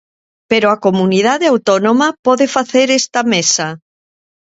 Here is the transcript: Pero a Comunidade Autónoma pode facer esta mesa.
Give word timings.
Pero 0.51 0.67
a 0.69 0.81
Comunidade 0.85 1.45
Autónoma 1.53 2.07
pode 2.25 2.45
facer 2.55 2.87
esta 2.99 3.21
mesa. 3.33 3.67